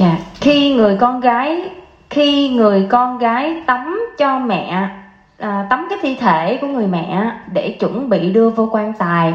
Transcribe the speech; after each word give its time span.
Dạ, 0.00 0.18
khi 0.34 0.74
người 0.74 0.96
con 1.00 1.20
gái 1.20 1.70
khi 2.10 2.48
người 2.48 2.86
con 2.90 3.18
gái 3.18 3.62
tắm 3.66 4.00
cho 4.18 4.38
mẹ 4.38 4.88
à, 5.38 5.66
tắm 5.70 5.86
cái 5.90 5.98
thi 6.02 6.14
thể 6.14 6.58
của 6.60 6.66
người 6.66 6.86
mẹ 6.86 7.32
để 7.52 7.76
chuẩn 7.80 8.08
bị 8.08 8.32
đưa 8.32 8.50
vô 8.50 8.68
quan 8.72 8.92
tài 8.92 9.34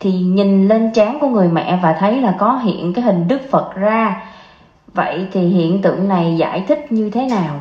thì 0.00 0.12
nhìn 0.12 0.68
lên 0.68 0.92
trán 0.94 1.18
của 1.20 1.28
người 1.28 1.48
mẹ 1.48 1.78
và 1.82 1.92
thấy 1.92 2.20
là 2.20 2.34
có 2.38 2.56
hiện 2.56 2.92
cái 2.92 3.04
hình 3.04 3.28
Đức 3.28 3.40
Phật 3.50 3.74
ra. 3.74 4.22
Vậy 4.94 5.26
thì 5.32 5.40
hiện 5.40 5.82
tượng 5.82 6.08
này 6.08 6.36
giải 6.36 6.64
thích 6.68 6.92
như 6.92 7.10
thế 7.10 7.26
nào? 7.26 7.54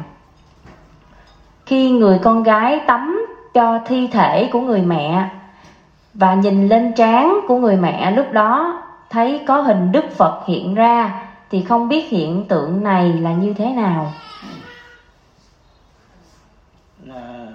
Khi 1.66 1.92
người 1.92 2.20
con 2.24 2.44
gái 2.44 2.80
tắm 2.88 3.26
cho 3.54 3.80
thi 3.86 4.08
thể 4.08 4.50
của 4.52 4.60
người 4.62 4.82
mẹ 4.82 5.30
và 6.14 6.34
nhìn 6.34 6.68
lên 6.68 6.94
trán 6.94 7.40
của 7.48 7.58
người 7.58 7.78
mẹ 7.78 8.12
lúc 8.12 8.32
đó 8.32 8.82
thấy 9.10 9.42
có 9.48 9.62
hình 9.62 9.92
Đức 9.92 10.18
Phật 10.18 10.44
hiện 10.48 10.76
ra 10.76 11.25
thì 11.52 11.66
không 11.70 11.90
biết 11.90 12.10
hiện 12.10 12.46
tượng 12.50 12.84
này 12.84 13.14
là 13.14 13.34
như 13.34 13.54
thế 13.54 13.66
nào. 13.66 14.14
là 17.06 17.48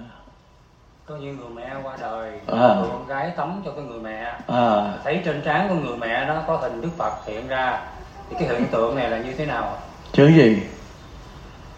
có 1.05 1.15
như 1.15 1.33
người 1.33 1.49
mẹ 1.55 1.69
qua 1.83 1.97
đời 2.01 2.31
À. 2.47 2.75
người 2.75 2.89
con 2.89 3.07
gái 3.07 3.31
tắm 3.37 3.61
cho 3.65 3.71
cái 3.71 3.83
người 3.83 3.99
mẹ 3.99 4.33
à, 4.47 4.93
thấy 5.03 5.21
trên 5.25 5.41
trán 5.45 5.69
của 5.69 5.75
người 5.75 5.97
mẹ 5.97 6.25
đó 6.27 6.43
có 6.47 6.57
hình 6.57 6.81
Đức 6.81 6.89
Phật 6.97 7.25
hiện 7.25 7.47
ra 7.47 7.81
thì 8.29 8.35
cái 8.39 8.47
hiện 8.49 8.67
tượng 8.71 8.95
này 8.95 9.09
là 9.09 9.17
như 9.17 9.33
thế 9.33 9.45
nào 9.45 9.77
chứ 10.11 10.27
gì 10.27 10.63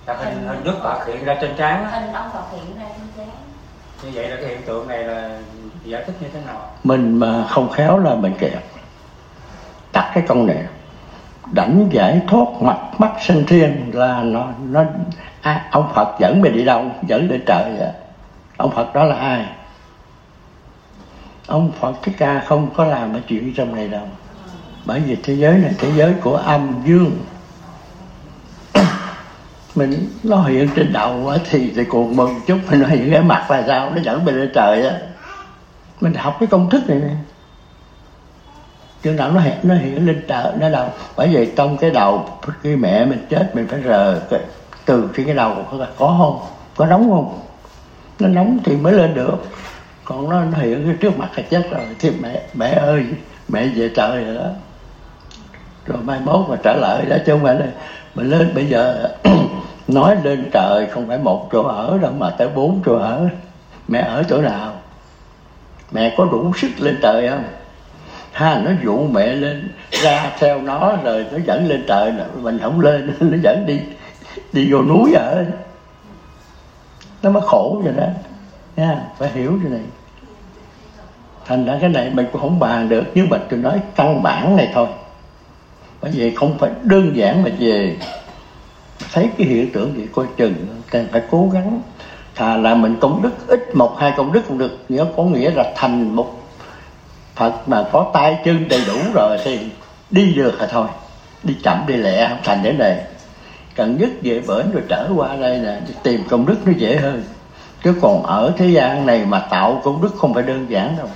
là 0.06 0.14
hình 0.14 0.48
hình 0.48 0.64
Đức 0.64 0.76
Phật 0.84 1.06
hiện 1.08 1.26
ra 1.26 1.36
trên 1.42 1.56
trán 1.58 1.86
á. 1.92 2.00
Hình 2.00 2.14
ông 2.14 2.30
Phật 2.34 2.44
hiện 2.52 2.80
ra 2.80 2.86
trên 2.98 3.08
trán. 3.18 3.36
như 4.04 4.10
vậy 4.14 4.30
là 4.30 4.36
cái 4.36 4.46
hiện 4.46 4.62
tượng 4.66 4.88
này 4.88 5.04
là 5.04 5.40
giải 5.84 6.04
thích 6.08 6.16
như 6.22 6.28
thế 6.34 6.40
nào 6.48 6.70
mình 6.84 7.20
mà 7.20 7.46
không 7.50 7.72
khéo 7.72 8.00
là 8.00 8.16
mình 8.16 8.34
kẹt 8.40 8.54
tắt 9.92 10.12
cái 10.16 10.24
công 10.28 10.46
này 10.48 10.64
đảnh 11.52 11.88
giải 11.92 12.22
thoát 12.28 12.46
mặt 12.62 12.78
mắt 12.98 13.12
sinh 13.22 13.44
thiên 13.48 13.92
là 13.94 14.24
nó 14.24 14.48
nó 14.70 14.84
à, 15.42 15.68
ông 15.72 15.92
Phật 15.96 16.20
dẫn 16.20 16.42
mình 16.42 16.54
đi 16.54 16.66
đâu 16.66 16.86
dẫn 17.08 17.30
lên 17.30 17.44
trời 17.46 17.76
vậy 17.78 17.92
ông 18.58 18.72
Phật 18.72 18.96
đó 18.96 19.04
là 19.04 19.16
ai? 19.16 19.46
Ông 21.48 21.72
Phật 21.80 21.94
Thích 22.04 22.16
Ca 22.18 22.40
không 22.40 22.70
có 22.76 22.86
làm 22.86 23.14
cái 23.14 23.22
chuyện 23.28 23.54
trong 23.54 23.76
này 23.76 23.88
đâu. 23.88 24.08
Bởi 24.86 25.00
vì 25.00 25.18
thế 25.24 25.34
giới 25.34 25.58
này 25.58 25.74
thế 25.78 25.92
giới 25.96 26.14
của 26.22 26.36
âm 26.36 26.82
dương. 26.86 27.18
Mình 29.76 30.10
nó 30.24 30.44
hiện 30.44 30.70
trên 30.76 30.94
đầu 30.94 31.28
á, 31.28 31.38
thì 31.50 31.72
thì 31.76 31.84
còn 31.86 32.16
mừng 32.16 32.40
chút 32.48 32.58
mình 32.72 32.82
nó 32.82 32.88
hiện 32.88 33.12
cái 33.12 33.22
mặt 33.22 33.52
là 33.52 33.64
sao? 33.68 33.90
Nó 33.90 34.02
dẫn 34.02 34.26
mình 34.26 34.36
lên 34.36 34.52
trời 34.56 34.88
á. 34.88 34.98
Mình 36.02 36.14
học 36.14 36.38
cái 36.40 36.48
công 36.48 36.70
thức 36.70 36.90
này 36.90 37.00
nè 37.00 37.14
chừng 39.04 39.16
nào 39.16 39.32
nó 39.32 39.40
hiện 39.40 39.58
nó 39.64 39.76
hiện 39.76 40.08
lên 40.08 40.24
trời 40.28 40.54
nó 40.60 40.70
đâu 40.70 40.88
bởi 41.16 41.28
vì 41.28 41.52
trong 41.56 41.78
cái 41.78 41.92
đầu 41.92 42.26
khi 42.62 42.76
mẹ 42.76 43.06
mình 43.06 43.26
chết 43.30 43.56
mình 43.56 43.68
phải 43.68 43.80
rờ 43.84 44.22
cái, 44.30 44.40
từ 44.86 45.10
trên 45.18 45.26
cái 45.26 45.36
đầu 45.36 45.56
có, 45.72 45.88
có 45.98 46.16
không 46.18 46.40
có 46.76 46.86
nóng 46.86 47.10
không? 47.10 47.40
Nó 48.20 48.28
nóng 48.28 48.60
thì 48.64 48.76
mới 48.76 48.94
lên 48.94 49.14
được. 49.14 49.38
Còn 50.06 50.30
nó, 50.30 50.44
nó 50.44 50.58
hiện 50.58 50.84
cái 50.86 50.96
trước 51.00 51.18
mặt 51.18 51.30
là 51.36 51.44
chết 51.50 51.72
rồi 51.72 51.82
thì 52.00 52.12
mẹ 52.22 52.42
mẹ 52.54 52.70
ơi 52.70 53.06
mẹ 53.48 53.68
về 53.76 53.90
trời 53.96 54.24
rồi 54.24 54.36
đó. 54.36 54.50
Rồi 55.86 55.98
mai 56.04 56.20
mốt 56.20 56.50
mà 56.50 56.56
trở 56.64 56.76
lại 56.76 57.06
đó 57.10 57.16
chứ 57.26 57.34
không 57.34 57.44
phải 57.44 57.56
là 57.56 57.66
mình 58.16 58.30
lên 58.30 58.52
bây 58.56 58.66
giờ 58.66 59.10
nói 59.88 60.18
lên 60.24 60.50
trời 60.54 60.88
không 60.92 61.08
phải 61.08 61.18
một 61.18 61.50
chỗ 61.52 61.64
ở 61.64 61.98
đâu 62.02 62.12
mà 62.18 62.30
tới 62.30 62.48
bốn 62.56 62.82
chỗ 62.86 62.96
ở. 62.96 63.30
Mẹ 63.88 64.00
ở 64.00 64.24
chỗ 64.30 64.42
nào? 64.42 64.74
Mẹ 65.92 66.14
có 66.18 66.26
đủ 66.26 66.52
sức 66.56 66.70
lên 66.78 67.00
trời 67.02 67.30
không? 67.30 67.44
Ha, 68.34 68.62
nó 68.66 68.72
dụ 68.84 69.08
mẹ 69.08 69.28
lên. 69.28 69.70
Ra 69.92 70.32
theo 70.40 70.62
nó 70.62 70.96
rồi 71.04 71.26
nó 71.32 71.38
dẫn 71.46 71.68
lên 71.68 71.84
trời 71.88 72.14
mình 72.42 72.60
không 72.62 72.80
lên, 72.80 73.14
nó 73.20 73.38
dẫn 73.44 73.66
đi 73.66 73.80
đi 74.54 74.72
vô 74.72 74.82
núi 74.82 75.14
ở 75.14 75.46
nó 77.24 77.30
mới 77.30 77.44
khổ 77.46 77.82
vậy 77.84 77.94
đó. 77.98 78.08
Nha, 78.76 79.02
phải 79.18 79.30
hiểu 79.30 79.60
cái 79.64 79.72
này. 79.72 79.82
Thành 81.46 81.66
ra 81.66 81.78
cái 81.82 81.90
này 81.90 82.12
mình 82.14 82.26
cũng 82.32 82.42
không 82.42 82.60
bàn 82.60 82.90
được, 82.90 83.04
nhưng 83.16 83.30
mà 83.30 83.38
tôi 83.50 83.60
nói 83.60 83.80
căn 83.96 84.24
bản 84.24 84.56
này 84.56 84.72
thôi. 84.74 84.88
Bởi 86.02 86.12
vì 86.12 86.36
không 86.36 86.58
phải 86.58 86.72
đơn 86.84 87.12
giản 87.16 87.44
mà 87.44 87.50
về. 87.60 87.98
Thấy 89.14 89.30
cái 89.38 89.48
hiện 89.48 89.72
tượng 89.72 89.98
gì 89.98 90.08
coi 90.14 90.26
chừng 90.38 90.54
cần 90.92 91.08
phải 91.12 91.22
cố 91.32 91.50
gắng. 91.54 91.82
Thà 92.36 92.58
là 92.58 92.76
mình 92.76 92.96
công 93.02 93.22
đức, 93.22 93.48
ít 93.48 93.76
một, 93.76 93.96
hai 94.00 94.14
công 94.18 94.32
đức 94.32 94.42
cũng 94.48 94.58
được. 94.58 94.86
Nghĩa 94.90 95.06
có 95.18 95.24
nghĩa 95.24 95.52
là 95.52 95.74
thành 95.76 96.16
một 96.16 96.43
Phật 97.36 97.70
mà 97.70 97.86
có 97.92 98.12
tay 98.14 98.40
chân 98.46 98.68
đầy 98.70 98.82
đủ 98.88 98.98
rồi 99.14 99.38
thì 99.44 99.60
đi 100.10 100.34
được 100.34 100.62
là 100.62 100.68
thôi. 100.68 100.88
Đi 101.44 101.56
chậm, 101.64 101.84
đi 101.88 101.96
lẹ, 101.96 102.28
không 102.30 102.40
thành 102.44 102.64
đến 102.64 102.78
này 102.78 103.04
cần 103.76 103.98
nhất 103.98 104.10
về 104.22 104.40
bển 104.48 104.72
rồi 104.72 104.84
trở 104.90 105.10
qua 105.16 105.36
đây 105.36 105.60
nè 105.60 105.80
tìm 106.04 106.24
công 106.30 106.46
đức 106.46 106.58
nó 106.66 106.72
dễ 106.78 106.98
hơn. 106.98 107.24
Chứ 107.84 107.96
còn 108.02 108.24
ở 108.24 108.54
thế 108.58 108.68
gian 108.68 109.06
này 109.06 109.26
mà 109.26 109.40
tạo 109.40 109.82
công 109.84 110.02
đức 110.02 110.16
không 110.18 110.34
phải 110.34 110.44
đơn 110.44 110.66
giản 110.70 110.96
đâu. 110.98 111.10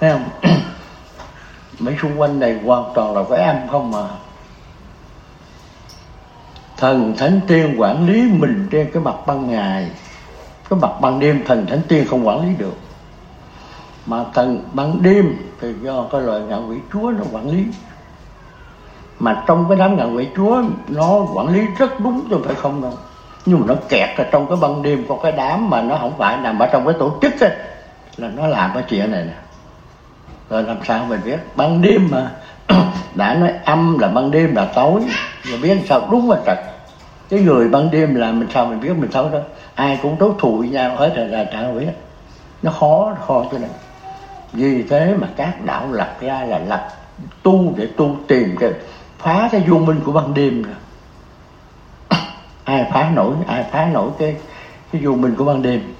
Thấy 0.00 0.10
không? 0.10 0.24
Mấy 1.78 1.96
xung 2.02 2.20
quanh 2.20 2.40
này 2.40 2.58
hoàn 2.64 2.84
toàn 2.94 3.16
là 3.16 3.22
cái 3.30 3.40
âm 3.40 3.56
không 3.70 3.90
mà. 3.90 4.04
Thần 6.76 7.14
thánh 7.16 7.40
tiên 7.46 7.74
quản 7.78 8.06
lý 8.06 8.22
mình 8.22 8.68
trên 8.70 8.90
cái 8.92 9.02
mặt 9.02 9.14
ban 9.26 9.50
ngày. 9.50 9.90
Cái 10.70 10.78
mặt 10.82 11.00
ban 11.00 11.20
đêm 11.20 11.44
thần 11.46 11.66
thánh 11.66 11.82
tiên 11.88 12.06
không 12.10 12.26
quản 12.26 12.48
lý 12.48 12.54
được 12.58 12.76
mà 14.08 14.24
thần 14.34 14.64
ban 14.72 15.02
đêm 15.02 15.36
thì 15.60 15.74
do 15.82 16.04
cái 16.12 16.20
loài 16.20 16.40
ngạ 16.40 16.56
quỷ 16.56 16.76
chúa 16.92 17.12
nó 17.18 17.24
quản 17.32 17.50
lý. 17.50 17.64
Mà 19.18 19.44
trong 19.46 19.64
cái 19.68 19.78
đám 19.78 19.96
ngạ 19.96 20.04
quỷ 20.04 20.26
chúa 20.36 20.62
nó 20.88 21.26
quản 21.34 21.48
lý 21.48 21.60
rất 21.78 22.00
đúng 22.00 22.20
chứ 22.30 22.36
phải 22.44 22.54
không 22.54 22.82
đâu. 22.82 22.92
Nhưng 23.46 23.60
mà 23.60 23.66
nó 23.66 23.74
kẹt 23.88 24.18
ở 24.18 24.24
trong 24.32 24.46
cái 24.46 24.58
ban 24.60 24.82
đêm 24.82 25.04
có 25.08 25.18
cái 25.22 25.32
đám 25.32 25.70
mà 25.70 25.82
nó 25.82 25.96
không 26.00 26.12
phải 26.18 26.36
nằm 26.36 26.58
ở 26.58 26.66
trong 26.66 26.84
cái 26.84 26.94
tổ 26.98 27.12
chức 27.22 27.40
ấy, 27.40 27.50
là 28.16 28.30
nó 28.36 28.46
làm 28.46 28.70
cái 28.74 28.82
chuyện 28.88 29.10
này 29.10 29.24
nè. 29.24 29.34
Rồi 30.50 30.62
làm 30.62 30.76
sao 30.84 31.06
mình 31.08 31.20
biết? 31.24 31.38
Ban 31.56 31.82
đêm 31.82 32.08
mà 32.10 32.30
đã 33.14 33.34
nói 33.34 33.52
âm 33.64 33.98
là 33.98 34.08
ban 34.08 34.30
đêm 34.30 34.54
là 34.54 34.64
tối 34.74 35.02
rồi 35.42 35.58
biết 35.62 35.78
sao? 35.88 36.08
Đúng 36.10 36.30
là 36.30 36.38
trật. 36.46 36.58
Cái 37.30 37.40
người 37.40 37.68
ban 37.68 37.90
đêm 37.90 38.14
là 38.14 38.32
mình 38.32 38.48
sao 38.54 38.66
mình 38.66 38.80
biết 38.80 38.96
mình 38.96 39.12
xấu 39.12 39.28
đó? 39.28 39.38
Ai 39.74 39.98
cũng 40.02 40.18
đấu 40.18 40.34
thù 40.38 40.56
với 40.56 40.68
nhau 40.68 40.96
hết 40.96 41.12
là 41.16 41.24
là 41.24 41.44
chẳng 41.52 41.78
biết 41.78 41.86
nó 42.62 42.70
khó 42.70 43.14
khó 43.26 43.44
cho 43.52 43.58
nên 43.58 43.70
vì 44.52 44.82
thế 44.82 45.14
mà 45.20 45.28
các 45.36 45.64
đạo 45.64 45.92
lập 45.92 46.16
ra 46.20 46.44
là 46.44 46.58
lập 46.58 46.88
tu 47.42 47.74
để 47.76 47.88
tu 47.96 48.16
tìm 48.28 48.56
cái 48.60 48.70
phá 49.18 49.48
cái 49.52 49.60
vô 49.68 49.78
minh 49.78 50.00
của 50.04 50.12
ban 50.12 50.34
đêm 50.34 50.62
rồi. 50.62 50.74
Ai 52.64 52.90
phá 52.92 53.10
nổi, 53.14 53.34
ai 53.46 53.64
phá 53.70 53.88
nổi 53.92 54.10
cái 54.18 54.36
cái 54.92 55.02
vô 55.04 55.14
minh 55.14 55.34
của 55.34 55.44
ban 55.44 55.62
đêm. 55.62 55.94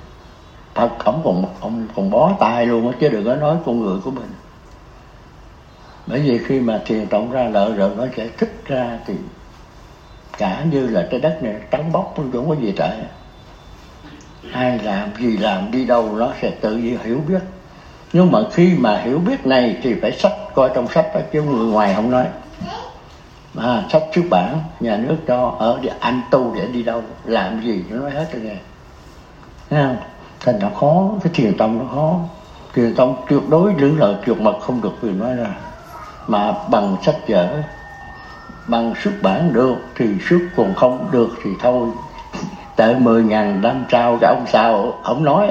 Thật 0.74 1.04
ổng 1.04 1.20
còn 1.24 1.44
ông 1.60 1.86
còn 1.96 2.10
bó 2.10 2.32
tay 2.40 2.66
luôn 2.66 2.90
á, 2.90 2.96
chứ 3.00 3.08
đừng 3.08 3.24
có 3.24 3.34
nói 3.34 3.56
con 3.66 3.80
người 3.80 3.98
của 4.04 4.10
mình. 4.10 4.30
Bởi 6.06 6.20
vì 6.20 6.38
khi 6.38 6.60
mà 6.60 6.82
thiền 6.86 7.06
tổng 7.06 7.32
ra 7.32 7.44
lợi 7.44 7.72
rồi, 7.72 7.90
nó 7.96 8.04
sẽ 8.16 8.28
thích 8.38 8.62
ra 8.66 8.98
thì 9.06 9.14
cả 10.38 10.64
như 10.70 10.86
là 10.86 11.08
trái 11.10 11.20
đất 11.20 11.42
này, 11.42 11.54
trắng 11.70 11.92
bóc 11.92 12.12
không 12.16 12.48
có 12.48 12.54
gì 12.54 12.74
trễ 12.76 12.90
ai 14.52 14.78
làm 14.78 15.10
gì 15.18 15.36
làm 15.36 15.70
đi 15.70 15.84
đâu, 15.84 16.16
nó 16.16 16.32
sẽ 16.42 16.50
tự 16.50 16.76
nhiên 16.76 16.98
hiểu 17.04 17.22
biết 17.28 17.42
nhưng 18.12 18.32
mà 18.32 18.38
khi 18.52 18.74
mà 18.78 19.00
hiểu 19.00 19.18
biết 19.18 19.46
này 19.46 19.76
thì 19.82 19.94
phải 20.02 20.12
sách 20.12 20.32
coi 20.54 20.70
trong 20.74 20.88
sách 20.88 21.06
đó 21.14 21.20
chứ 21.32 21.42
người 21.42 21.66
ngoài 21.66 21.94
không 21.94 22.10
nói. 22.10 22.26
À, 23.56 23.82
sách 23.92 24.02
xuất 24.14 24.22
bản 24.30 24.58
nhà 24.80 24.96
nước 24.96 25.16
cho 25.26 25.56
ở 25.58 25.78
để 25.82 25.90
anh 26.00 26.20
tu 26.30 26.54
để 26.54 26.66
đi 26.66 26.82
đâu 26.82 27.02
làm 27.24 27.62
gì 27.62 27.84
nó 27.90 27.96
nói 27.96 28.10
hết 28.10 28.32
rồi 28.32 28.42
nghe. 28.42 28.56
Thấy 29.70 29.82
không? 29.82 29.96
Thành 30.40 30.58
nó 30.58 30.68
khó 30.80 31.10
cái 31.24 31.32
thiền 31.34 31.58
tông 31.58 31.78
nó 31.78 31.84
khó. 31.94 32.20
Thiền 32.74 32.94
tông 32.94 33.16
tuyệt 33.28 33.42
đối 33.48 33.74
giữ 33.80 33.94
lời 33.96 34.14
tuyệt 34.26 34.40
mật 34.40 34.54
không 34.60 34.80
được 34.82 34.92
quyền 35.02 35.18
nói 35.18 35.36
ra. 35.36 35.54
Mà 36.26 36.54
bằng 36.70 36.96
sách 37.02 37.16
vở 37.28 37.62
bằng 38.66 38.94
xuất 39.04 39.12
bản 39.22 39.52
được 39.52 39.76
thì 39.96 40.06
xuất 40.28 40.38
còn 40.56 40.74
không 40.74 41.08
được 41.10 41.28
thì 41.44 41.50
thôi. 41.60 41.88
Tới 42.76 42.94
mười 42.94 43.22
ngàn 43.22 43.62
năm 43.62 43.84
sau 43.92 44.18
cái 44.20 44.34
ông 44.34 44.44
sao 44.52 44.98
ông 45.02 45.24
nói. 45.24 45.50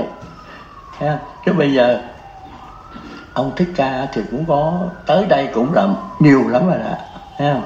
Ha. 0.98 1.20
chứ 1.46 1.54
bây 1.54 1.74
giờ 1.74 2.02
ông 3.38 3.56
thích 3.56 3.70
ca 3.76 4.08
thì 4.14 4.22
cũng 4.32 4.46
có, 4.46 4.82
tới 5.06 5.26
đây 5.26 5.50
cũng 5.54 5.74
là 5.74 5.88
nhiều 6.20 6.48
lắm 6.48 6.68
rồi 6.68 6.78
đó, 6.78 6.96
thấy 7.38 7.54
không? 7.54 7.66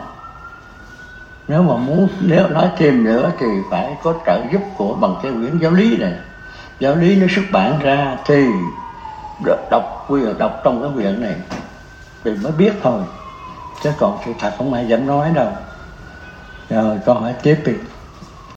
Nếu 1.48 1.64
mà 1.64 1.76
muốn, 1.76 2.08
nếu 2.22 2.48
nói 2.48 2.70
thêm 2.78 3.04
nữa 3.04 3.32
thì 3.40 3.46
phải 3.70 3.98
có 4.04 4.14
trợ 4.26 4.42
giúp 4.52 4.62
của 4.78 4.94
bằng 4.94 5.16
cái 5.24 5.32
quyển 5.32 5.58
giáo 5.58 5.72
lý 5.72 5.98
này. 5.98 6.14
Giáo 6.80 6.96
lý 6.96 7.16
nó 7.16 7.28
xuất 7.36 7.42
bản 7.52 7.80
ra 7.80 8.18
thì 8.26 8.46
đọc 9.72 10.06
quyền 10.08 10.38
đọc 10.38 10.62
trong 10.64 10.82
cái 10.82 10.92
quyển 10.96 11.22
này 11.22 11.36
thì 12.24 12.32
mới 12.32 12.52
biết 12.52 12.74
thôi. 12.84 13.02
Chứ 13.84 13.92
còn 13.98 14.18
sự 14.26 14.32
thật 14.40 14.54
không 14.58 14.74
ai 14.74 14.88
dám 14.88 15.08
nói 15.08 15.32
đâu. 15.34 15.50
Rồi 16.70 17.00
con 17.06 17.22
hỏi 17.22 17.34
tiếp 17.44 17.60
đi. 17.66 17.74